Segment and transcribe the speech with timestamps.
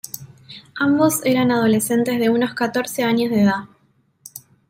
[0.79, 3.65] Ambos eran adolescentes de unos catorce años de edad.